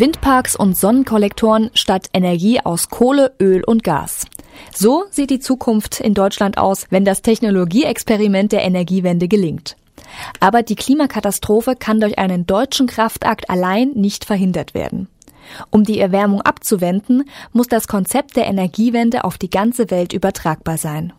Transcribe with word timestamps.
Windparks 0.00 0.56
und 0.56 0.78
Sonnenkollektoren 0.78 1.70
statt 1.74 2.06
Energie 2.14 2.58
aus 2.58 2.88
Kohle, 2.88 3.34
Öl 3.38 3.62
und 3.62 3.84
Gas. 3.84 4.24
So 4.74 5.04
sieht 5.10 5.28
die 5.28 5.40
Zukunft 5.40 6.00
in 6.00 6.14
Deutschland 6.14 6.56
aus, 6.56 6.86
wenn 6.88 7.04
das 7.04 7.20
Technologieexperiment 7.20 8.50
der 8.52 8.62
Energiewende 8.62 9.28
gelingt. 9.28 9.76
Aber 10.40 10.62
die 10.62 10.74
Klimakatastrophe 10.74 11.76
kann 11.76 12.00
durch 12.00 12.18
einen 12.18 12.46
deutschen 12.46 12.86
Kraftakt 12.86 13.50
allein 13.50 13.90
nicht 13.90 14.24
verhindert 14.24 14.72
werden. 14.72 15.08
Um 15.68 15.84
die 15.84 16.00
Erwärmung 16.00 16.40
abzuwenden, 16.40 17.24
muss 17.52 17.66
das 17.66 17.86
Konzept 17.86 18.36
der 18.36 18.46
Energiewende 18.46 19.24
auf 19.24 19.36
die 19.36 19.50
ganze 19.50 19.90
Welt 19.90 20.14
übertragbar 20.14 20.78
sein. 20.78 21.12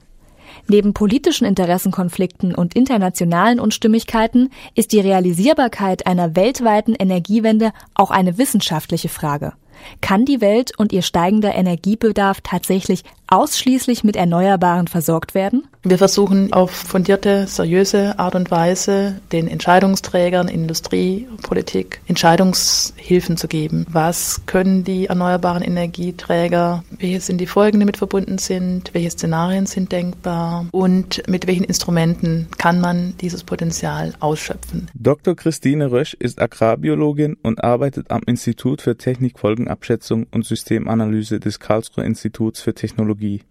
Neben 0.68 0.93
politischen 0.93 1.45
Interessenkonflikten 1.45 2.55
und 2.55 2.75
internationalen 2.75 3.59
Unstimmigkeiten 3.59 4.49
ist 4.75 4.91
die 4.91 4.99
Realisierbarkeit 4.99 6.07
einer 6.07 6.35
weltweiten 6.35 6.95
Energiewende 6.95 7.71
auch 7.93 8.11
eine 8.11 8.38
wissenschaftliche 8.38 9.09
Frage. 9.09 9.53
Kann 10.02 10.25
die 10.25 10.41
Welt 10.41 10.77
und 10.77 10.91
ihr 10.91 11.02
steigender 11.02 11.55
Energiebedarf 11.55 12.41
tatsächlich 12.41 13.03
ausschließlich 13.27 14.03
mit 14.03 14.16
Erneuerbaren 14.16 14.88
versorgt 14.88 15.34
werden? 15.34 15.67
Wir 15.84 15.98
versuchen 15.98 16.53
auf 16.53 16.70
fundierte, 16.70 17.48
seriöse 17.48 18.20
Art 18.20 18.35
und 18.35 18.52
Weise 18.52 19.20
den 19.31 19.48
Entscheidungsträgern, 19.48 20.48
Industrie, 20.48 21.27
Politik 21.41 22.02
Entscheidungshilfen 22.05 23.35
zu 23.35 23.48
geben. 23.48 23.88
Was 23.89 24.45
können 24.45 24.84
die 24.84 25.08
erneuerbaren 25.08 25.63
Energieträger? 25.63 26.84
Welche 26.99 27.20
sind 27.20 27.41
die 27.41 27.48
Folgen, 27.48 27.80
die 27.80 27.88
mit 27.88 27.98
verbunden 27.98 28.38
sind? 28.38 28.94
Welche 28.94 29.09
Szenarien 29.09 29.66
sind 29.66 29.91
denkbar? 29.91 30.67
Und 30.70 31.27
mit 31.27 31.48
welchen 31.48 31.63
Instrumenten 31.63 32.48
kann 32.59 32.80
man 32.80 33.16
dieses 33.20 33.44
Potenzial 33.44 34.13
ausschöpfen? 34.20 34.88
Dr. 34.94 35.36
Christine 35.36 35.91
Rösch 35.91 36.13
ist 36.13 36.39
Agrarbiologin 36.39 37.38
und 37.41 37.63
arbeitet 37.63 38.11
am 38.11 38.22
Institut 38.27 38.84
für 38.84 38.98
Technikfolgenabschätzung 38.98 40.27
und 40.30 40.45
Systemanalyse 40.45 41.39
des 41.39 41.59
Karlsruher 41.59 42.05
Instituts 42.05 42.61
für 42.61 42.75
Technologie. 42.75 43.42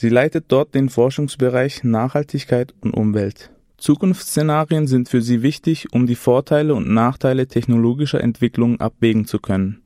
Sie 0.00 0.08
leitet 0.08 0.46
dort 0.48 0.74
den 0.74 0.88
Forschungsbereich 0.88 1.84
Nachhaltigkeit 1.84 2.72
und 2.80 2.94
Umwelt. 2.94 3.50
Zukunftsszenarien 3.76 4.86
sind 4.86 5.10
für 5.10 5.20
sie 5.20 5.42
wichtig, 5.42 5.88
um 5.92 6.06
die 6.06 6.14
Vorteile 6.14 6.74
und 6.74 6.88
Nachteile 6.88 7.46
technologischer 7.46 8.18
Entwicklungen 8.18 8.80
abwägen 8.80 9.26
zu 9.26 9.38
können. 9.40 9.82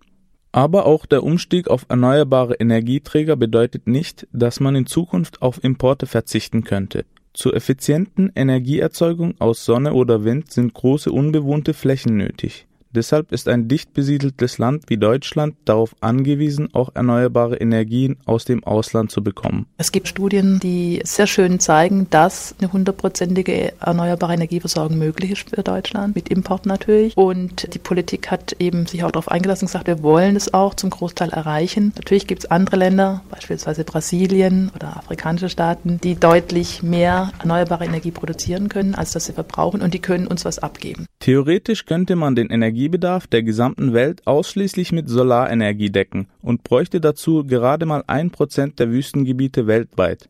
Aber 0.52 0.86
auch 0.86 1.04
der 1.04 1.24
Umstieg 1.24 1.66
auf 1.66 1.86
erneuerbare 1.88 2.54
Energieträger 2.54 3.34
bedeutet 3.34 3.88
nicht, 3.88 4.28
dass 4.32 4.60
man 4.60 4.76
in 4.76 4.86
Zukunft 4.86 5.42
auf 5.42 5.64
Importe 5.64 6.06
verzichten 6.06 6.62
könnte. 6.62 7.06
Zur 7.32 7.56
effizienten 7.56 8.30
Energieerzeugung 8.36 9.34
aus 9.40 9.64
Sonne 9.64 9.94
oder 9.94 10.22
Wind 10.22 10.52
sind 10.52 10.74
große 10.74 11.10
unbewohnte 11.10 11.74
Flächen 11.74 12.16
nötig. 12.16 12.68
Deshalb 12.94 13.32
ist 13.32 13.48
ein 13.48 13.66
dicht 13.66 13.92
besiedeltes 13.92 14.58
Land 14.58 14.84
wie 14.86 14.96
Deutschland 14.96 15.56
darauf 15.64 15.96
angewiesen, 16.00 16.68
auch 16.72 16.90
erneuerbare 16.94 17.56
Energien 17.56 18.18
aus 18.24 18.44
dem 18.44 18.62
Ausland 18.62 19.10
zu 19.10 19.20
bekommen. 19.20 19.66
Es 19.78 19.90
gibt 19.90 20.06
Studien, 20.06 20.60
die 20.60 21.00
sehr 21.02 21.26
schön 21.26 21.58
zeigen, 21.58 22.06
dass 22.10 22.54
eine 22.60 22.72
hundertprozentige 22.72 23.72
erneuerbare 23.80 24.34
Energieversorgung 24.34 24.96
möglich 24.96 25.32
ist 25.32 25.50
für 25.50 25.64
Deutschland, 25.64 26.14
mit 26.14 26.28
Import 26.28 26.66
natürlich. 26.66 27.16
Und 27.16 27.74
die 27.74 27.80
Politik 27.80 28.30
hat 28.30 28.54
eben 28.60 28.86
sich 28.86 29.02
auch 29.02 29.10
darauf 29.10 29.28
eingelassen 29.28 29.64
und 29.64 29.72
gesagt, 29.72 29.88
wir 29.88 30.04
wollen 30.04 30.36
es 30.36 30.54
auch 30.54 30.74
zum 30.74 30.90
Großteil 30.90 31.30
erreichen. 31.30 31.92
Natürlich 31.96 32.28
gibt 32.28 32.44
es 32.44 32.50
andere 32.50 32.76
Länder, 32.76 33.22
beispielsweise 33.28 33.82
Brasilien 33.82 34.70
oder 34.72 34.96
afrikanische 34.96 35.48
Staaten, 35.48 35.98
die 36.00 36.14
deutlich 36.14 36.84
mehr 36.84 37.32
erneuerbare 37.40 37.86
Energie 37.86 38.12
produzieren 38.12 38.68
können, 38.68 38.94
als 38.94 39.10
dass 39.10 39.24
sie 39.24 39.32
verbrauchen 39.32 39.82
und 39.82 39.94
die 39.94 40.00
können 40.00 40.28
uns 40.28 40.44
was 40.44 40.60
abgeben. 40.60 41.06
Theoretisch 41.18 41.86
könnte 41.86 42.14
man 42.14 42.36
den 42.36 42.50
Energie 42.50 42.83
Energiebedarf 42.84 43.26
der 43.26 43.42
gesamten 43.42 43.94
Welt 43.94 44.26
ausschließlich 44.26 44.92
mit 44.92 45.08
Solarenergie 45.08 45.88
decken 45.88 46.26
und 46.42 46.64
bräuchte 46.64 47.00
dazu 47.00 47.42
gerade 47.42 47.86
mal 47.86 48.04
ein 48.08 48.30
Prozent 48.30 48.78
der 48.78 48.90
Wüstengebiete 48.90 49.66
weltweit. 49.66 50.28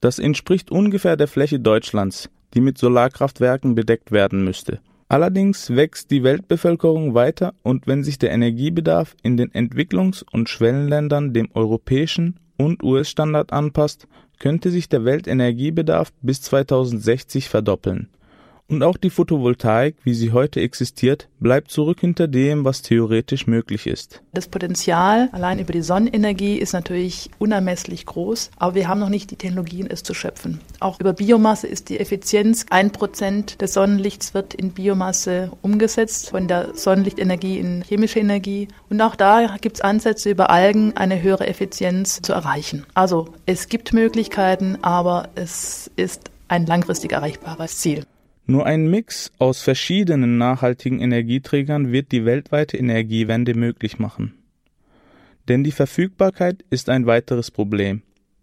Das 0.00 0.18
entspricht 0.18 0.72
ungefähr 0.72 1.16
der 1.16 1.28
Fläche 1.28 1.60
Deutschlands, 1.60 2.30
die 2.52 2.60
mit 2.60 2.78
Solarkraftwerken 2.78 3.76
bedeckt 3.76 4.10
werden 4.10 4.42
müsste. 4.42 4.80
Allerdings 5.08 5.70
wächst 5.70 6.10
die 6.10 6.24
Weltbevölkerung 6.24 7.14
weiter 7.14 7.54
und 7.62 7.86
wenn 7.86 8.02
sich 8.02 8.18
der 8.18 8.32
Energiebedarf 8.32 9.14
in 9.22 9.36
den 9.36 9.52
Entwicklungs- 9.52 10.24
und 10.32 10.48
Schwellenländern 10.48 11.32
dem 11.32 11.48
europäischen 11.54 12.40
und 12.56 12.82
US-Standard 12.82 13.52
anpasst, 13.52 14.08
könnte 14.40 14.72
sich 14.72 14.88
der 14.88 15.04
Weltenergiebedarf 15.04 16.12
bis 16.22 16.42
2060 16.42 17.48
verdoppeln. 17.48 18.08
Und 18.66 18.82
auch 18.82 18.96
die 18.96 19.10
Photovoltaik, 19.10 19.96
wie 20.04 20.14
sie 20.14 20.32
heute 20.32 20.60
existiert, 20.60 21.28
bleibt 21.38 21.70
zurück 21.70 22.00
hinter 22.00 22.28
dem, 22.28 22.64
was 22.64 22.80
theoretisch 22.80 23.46
möglich 23.46 23.86
ist. 23.86 24.22
Das 24.32 24.48
Potenzial 24.48 25.28
allein 25.32 25.58
über 25.58 25.72
die 25.72 25.82
Sonnenenergie 25.82 26.56
ist 26.56 26.72
natürlich 26.72 27.30
unermesslich 27.38 28.06
groß, 28.06 28.50
aber 28.56 28.74
wir 28.74 28.88
haben 28.88 29.00
noch 29.00 29.10
nicht 29.10 29.30
die 29.30 29.36
Technologien, 29.36 29.86
es 29.88 30.02
zu 30.02 30.14
schöpfen. 30.14 30.60
Auch 30.80 30.98
über 30.98 31.12
Biomasse 31.12 31.66
ist 31.66 31.90
die 31.90 32.00
Effizienz, 32.00 32.64
ein 32.70 32.90
Prozent 32.90 33.60
des 33.60 33.74
Sonnenlichts 33.74 34.32
wird 34.32 34.54
in 34.54 34.70
Biomasse 34.70 35.52
umgesetzt, 35.60 36.30
von 36.30 36.48
der 36.48 36.74
Sonnenlichtenergie 36.74 37.58
in 37.58 37.82
chemische 37.82 38.18
Energie. 38.18 38.68
Und 38.88 39.00
auch 39.02 39.14
da 39.14 39.56
gibt 39.60 39.76
es 39.76 39.82
Ansätze, 39.82 40.30
über 40.30 40.48
Algen 40.48 40.96
eine 40.96 41.20
höhere 41.20 41.46
Effizienz 41.46 42.22
zu 42.22 42.32
erreichen. 42.32 42.86
Also 42.94 43.28
es 43.44 43.68
gibt 43.68 43.92
Möglichkeiten, 43.92 44.78
aber 44.80 45.28
es 45.34 45.90
ist 45.96 46.30
ein 46.48 46.64
langfristig 46.64 47.12
erreichbares 47.12 47.78
Ziel. 47.78 48.04
Nur 48.46 48.66
ein 48.66 48.90
Mix 48.90 49.32
aus 49.38 49.62
verschiedenen 49.62 50.36
nachhaltigen 50.36 51.00
Energieträgern 51.00 51.92
wird 51.92 52.12
die 52.12 52.26
weltweite 52.26 52.76
Energiewende 52.76 53.54
möglich 53.54 53.98
machen. 53.98 54.34
Denn 55.48 55.64
die 55.64 55.72
Verfügbarkeit 55.72 56.64
ist 56.68 56.90
ein 56.90 57.06
weiteres 57.06 57.50
Problem. 57.50 58.02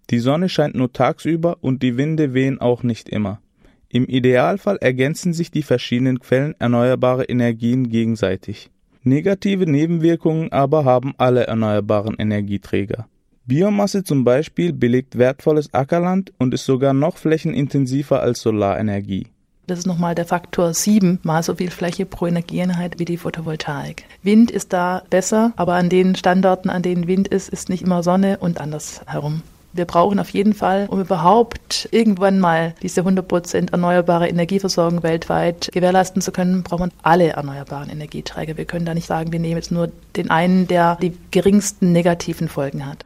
Die 0.10 0.20
Sonne 0.20 0.50
scheint 0.50 0.76
nur 0.76 0.92
tagsüber 0.92 1.58
und 1.62 1.84
die 1.84 1.98
Winde 1.98 2.34
wehen 2.34 2.60
auch 2.60 2.82
nicht 2.82 3.10
immer. 3.10 3.42
Im 3.90 4.06
Idealfall 4.06 4.78
ergänzen 4.78 5.34
sich 5.34 5.52
die 5.52 5.64
verschiedenen 5.64 6.20
Quellen 6.20 6.56
erneuerbarer 6.60 7.30
Energien 7.30 7.90
gegenseitig. 7.90 8.72
Negative 9.04 9.70
Nebenwirkungen 9.70 10.52
aber 10.52 10.86
haben 10.86 11.14
alle 11.18 11.46
erneuerbaren 11.46 12.16
Energieträger. 12.18 13.08
Biomasse 13.46 14.04
zum 14.04 14.24
Beispiel 14.24 14.74
belegt 14.74 15.18
wertvolles 15.18 15.74
Ackerland 15.74 16.32
und 16.38 16.54
ist 16.54 16.66
sogar 16.66 16.94
noch 16.94 17.18
flächenintensiver 17.18 18.22
als 18.22 18.42
Solarenergie. 18.42 19.28
Das 19.72 19.80
ist 19.80 19.86
nochmal 19.86 20.16
der 20.16 20.26
Faktor 20.26 20.74
7 20.74 21.22
mal 21.24 21.44
so 21.44 21.56
viel 21.56 21.72
Fläche 21.72 22.06
pro 22.06 22.28
Energieeinheit 22.28 23.00
wie 23.00 23.06
die 23.06 23.16
Photovoltaik. 23.16 24.04
Wind 24.22 24.52
ist 24.52 24.74
da 24.74 25.04
besser, 25.10 25.54
aber 25.56 25.76
an 25.76 25.88
den 25.88 26.18
Standorten, 26.18 26.70
an 26.70 26.82
denen 26.82 27.08
Wind 27.08 27.30
ist, 27.30 27.48
ist 27.48 27.70
nicht 27.70 27.82
immer 27.82 28.04
Sonne 28.04 28.40
und 28.40 28.60
andersherum. 28.60 29.44
Wir 29.72 29.86
brauchen 29.86 30.20
auf 30.20 30.32
jeden 30.32 30.54
Fall, 30.54 30.88
um 30.90 31.00
überhaupt 31.00 31.88
irgendwann 31.94 32.42
mal 32.42 32.76
diese 32.82 33.04
100% 33.04 33.72
erneuerbare 33.72 34.28
Energieversorgung 34.28 35.04
weltweit 35.04 35.70
gewährleisten 35.72 36.22
zu 36.22 36.34
können, 36.34 36.64
braucht 36.64 36.82
man 36.82 36.92
alle 37.02 37.30
erneuerbaren 37.30 37.90
Energieträger. 37.90 38.58
Wir 38.58 38.66
können 38.66 38.86
da 38.86 38.94
nicht 38.94 39.08
sagen, 39.08 39.32
wir 39.32 39.40
nehmen 39.40 39.56
jetzt 39.56 39.72
nur 39.72 39.90
den 40.18 40.30
einen, 40.32 40.68
der 40.68 40.98
die 40.98 41.18
geringsten 41.32 41.94
negativen 41.94 42.50
Folgen 42.50 42.86
hat. 42.86 43.06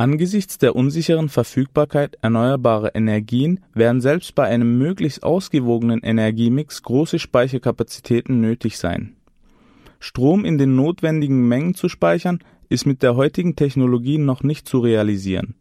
Angesichts 0.00 0.56
der 0.56 0.76
unsicheren 0.76 1.28
Verfügbarkeit 1.28 2.16
erneuerbarer 2.22 2.94
Energien 2.94 3.60
werden 3.74 4.00
selbst 4.00 4.34
bei 4.34 4.44
einem 4.44 4.78
möglichst 4.78 5.22
ausgewogenen 5.22 6.00
Energiemix 6.00 6.82
große 6.82 7.18
Speicherkapazitäten 7.18 8.40
nötig 8.40 8.78
sein. 8.78 9.16
Strom 9.98 10.46
in 10.46 10.56
den 10.56 10.74
notwendigen 10.74 11.46
Mengen 11.46 11.74
zu 11.74 11.90
speichern, 11.90 12.38
ist 12.70 12.86
mit 12.86 13.02
der 13.02 13.14
heutigen 13.14 13.56
Technologie 13.56 14.16
noch 14.16 14.42
nicht 14.42 14.66
zu 14.66 14.78
realisieren. 14.78 15.54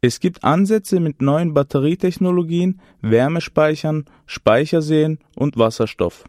Es 0.00 0.20
gibt 0.20 0.44
Ansätze 0.44 1.00
mit 1.00 1.20
neuen 1.20 1.52
Batterietechnologien, 1.52 2.80
Wärmespeichern, 3.00 4.04
Speicherseen 4.24 5.18
und 5.34 5.56
Wasserstoff. 5.56 6.26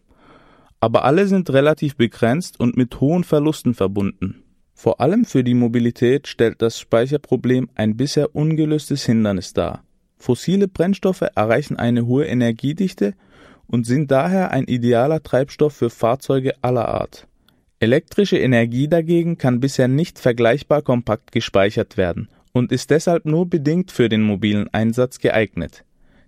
Aber 0.80 1.04
alle 1.04 1.28
sind 1.28 1.52
relativ 1.52 1.96
begrenzt 1.96 2.60
und 2.60 2.76
mit 2.76 3.00
hohen 3.02 3.24
Verlusten 3.24 3.76
verbunden. 3.76 4.45
Vor 4.76 5.00
allem 5.00 5.24
für 5.24 5.44
die 5.44 5.54
Mobilität 5.54 6.28
stellt 6.28 6.62
das 6.62 6.78
Speicherproblem 6.78 7.70
ein 7.76 7.96
bisher 7.96 8.36
ungelöstes 8.36 9.06
Hindernis 9.06 9.54
dar. 9.54 9.84
Fossile 10.18 10.68
Brennstoffe 10.68 11.26
erreichen 11.34 11.78
eine 11.78 12.06
hohe 12.06 12.26
Energiedichte 12.26 13.14
und 13.68 13.86
sind 13.86 14.12
daher 14.12 14.52
ein 14.52 14.66
idealer 14.66 15.24
Treibstoff 15.24 15.74
für 15.74 15.90
Fahrzeuge 15.90 16.54
aller 16.62 16.90
Art. 16.90 17.26
Elektrische 17.80 18.38
Energie 18.38 18.88
dagegen 18.88 19.38
kann 19.38 19.60
bisher 19.60 19.88
nicht 19.88 20.20
vergleichbar 20.20 20.82
kompakt 20.82 21.32
gespeichert 21.32 21.98
werden 21.98 22.30
und 22.52 22.72
ist 22.72 22.90
deshalb 22.90 23.26
nur 23.26 23.50
bedingt 23.50 23.92
für 23.92 24.10
den 24.10 24.24
mobilen 24.24 24.68
Einsatz 24.74 25.20
geeignet. 25.20 25.84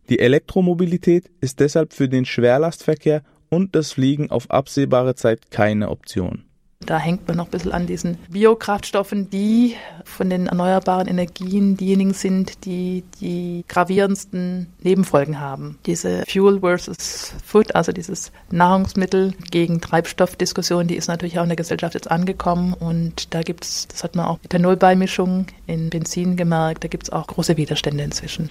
Die 0.09 0.19
Elektromobilität 0.19 1.29
ist 1.41 1.59
deshalb 1.59 1.93
für 1.93 2.07
den 2.07 2.25
Schwerlastverkehr 2.25 3.23
und 3.49 3.75
das 3.75 3.91
Fliegen 3.91 4.31
auf 4.31 4.49
absehbare 4.49 5.15
Zeit 5.15 5.51
keine 5.51 5.89
Option. 5.89 6.46
Da 6.87 6.97
hängt 6.97 7.27
man 7.27 7.35
noch 7.35 7.45
ein 7.47 7.51
bisschen 7.51 7.73
an 7.73 7.85
diesen 7.85 8.17
Biokraftstoffen, 8.29 9.29
die 9.29 9.75
von 10.05 10.29
den 10.29 10.47
erneuerbaren 10.47 11.07
Energien 11.07 11.75
diejenigen 11.75 12.13
sind, 12.13 12.63
die 12.63 13.03
die 13.19 13.65
gravierendsten 13.67 14.67
Nebenfolgen 14.81 15.41
haben. 15.41 15.77
Diese 15.85 16.23
Fuel 16.25 16.61
versus 16.61 17.33
Food, 17.45 17.75
also 17.75 17.91
dieses 17.91 18.31
Nahrungsmittel 18.51 19.33
gegen 19.51 19.81
Treibstoffdiskussion, 19.81 20.87
die 20.87 20.95
ist 20.95 21.09
natürlich 21.09 21.37
auch 21.39 21.43
in 21.43 21.49
der 21.49 21.57
Gesellschaft 21.57 21.93
jetzt 21.93 22.09
angekommen 22.09 22.73
und 22.73 23.33
da 23.33 23.41
gibt 23.41 23.65
es, 23.65 23.89
das 23.89 24.05
hat 24.05 24.15
man 24.15 24.25
auch 24.25 24.39
Ethanolbeimischung 24.43 25.47
in 25.65 25.89
Benzin 25.89 26.37
gemerkt, 26.37 26.85
da 26.85 26.87
gibt 26.87 27.03
es 27.03 27.09
auch 27.11 27.27
große 27.27 27.57
Widerstände 27.57 28.01
inzwischen. 28.01 28.49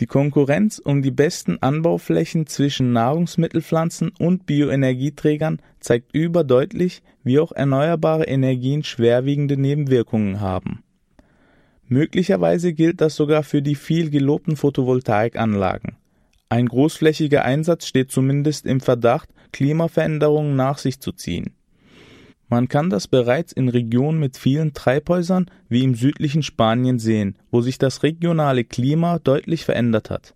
Die 0.00 0.06
Konkurrenz 0.06 0.78
um 0.78 1.02
die 1.02 1.10
besten 1.10 1.58
Anbauflächen 1.60 2.46
zwischen 2.46 2.92
Nahrungsmittelpflanzen 2.92 4.12
und 4.18 4.46
Bioenergieträgern 4.46 5.60
zeigt 5.78 6.14
überdeutlich, 6.14 7.02
wie 7.22 7.38
auch 7.38 7.52
erneuerbare 7.52 8.24
Energien 8.24 8.82
schwerwiegende 8.82 9.58
Nebenwirkungen 9.58 10.40
haben. 10.40 10.82
Möglicherweise 11.86 12.72
gilt 12.72 13.02
das 13.02 13.14
sogar 13.14 13.42
für 13.42 13.60
die 13.60 13.74
viel 13.74 14.08
gelobten 14.08 14.56
Photovoltaikanlagen. 14.56 15.96
Ein 16.48 16.66
großflächiger 16.66 17.44
Einsatz 17.44 17.86
steht 17.86 18.10
zumindest 18.10 18.64
im 18.64 18.80
Verdacht, 18.80 19.28
Klimaveränderungen 19.52 20.56
nach 20.56 20.78
sich 20.78 21.00
zu 21.00 21.12
ziehen. 21.12 21.52
Man 22.50 22.68
kann 22.68 22.90
das 22.90 23.06
bereits 23.06 23.52
in 23.52 23.68
Regionen 23.68 24.18
mit 24.18 24.36
vielen 24.36 24.74
Treibhäusern 24.74 25.46
wie 25.68 25.84
im 25.84 25.94
südlichen 25.94 26.42
Spanien 26.42 26.98
sehen, 26.98 27.36
wo 27.52 27.60
sich 27.60 27.78
das 27.78 28.02
regionale 28.02 28.64
Klima 28.64 29.20
deutlich 29.20 29.64
verändert 29.64 30.10
hat. 30.10 30.34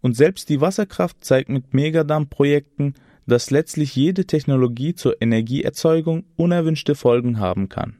Und 0.00 0.16
selbst 0.16 0.48
die 0.48 0.60
Wasserkraft 0.60 1.24
zeigt 1.24 1.48
mit 1.48 1.72
Megadam-Projekten, 1.72 2.94
dass 3.28 3.52
letztlich 3.52 3.94
jede 3.94 4.24
Technologie 4.24 4.94
zur 4.94 5.22
Energieerzeugung 5.22 6.24
unerwünschte 6.34 6.96
Folgen 6.96 7.38
haben 7.38 7.68
kann. 7.68 7.98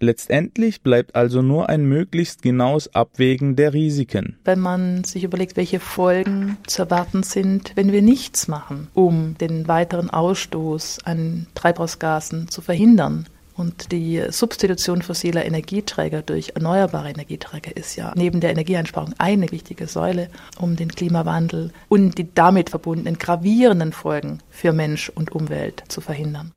Letztendlich 0.00 0.82
bleibt 0.82 1.14
also 1.14 1.40
nur 1.40 1.68
ein 1.68 1.84
möglichst 1.84 2.42
genaues 2.42 2.94
Abwägen 2.94 3.56
der 3.56 3.72
Risiken. 3.72 4.38
Wenn 4.44 4.60
man 4.60 5.04
sich 5.04 5.24
überlegt, 5.24 5.56
welche 5.56 5.80
Folgen 5.80 6.58
zu 6.66 6.82
erwarten 6.82 7.22
sind, 7.22 7.72
wenn 7.74 7.92
wir 7.92 8.02
nichts 8.02 8.48
machen, 8.48 8.88
um 8.92 9.36
den 9.38 9.68
weiteren 9.68 10.10
Ausstoß 10.10 10.98
an 11.04 11.46
Treibhausgasen 11.54 12.48
zu 12.48 12.60
verhindern, 12.60 13.26
und 13.56 13.92
die 13.92 14.22
Substitution 14.30 15.02
fossiler 15.02 15.44
Energieträger 15.44 16.22
durch 16.22 16.52
erneuerbare 16.54 17.10
Energieträger 17.10 17.76
ist 17.76 17.96
ja 17.96 18.12
neben 18.16 18.40
der 18.40 18.50
Energieeinsparung 18.50 19.14
eine 19.18 19.50
wichtige 19.50 19.86
Säule, 19.86 20.28
um 20.58 20.76
den 20.76 20.88
Klimawandel 20.88 21.70
und 21.88 22.18
die 22.18 22.34
damit 22.34 22.70
verbundenen 22.70 23.18
gravierenden 23.18 23.92
Folgen 23.92 24.40
für 24.50 24.72
Mensch 24.72 25.08
und 25.08 25.32
Umwelt 25.32 25.84
zu 25.88 26.00
verhindern. 26.00 26.50